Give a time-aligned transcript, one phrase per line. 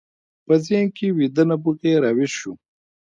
[0.45, 2.53] په ذهن کې ويده نبوغ يې را ويښ شو.